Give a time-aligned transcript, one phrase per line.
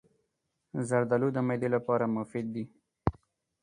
[0.87, 2.65] زردالو د معدې لپاره مفید دی.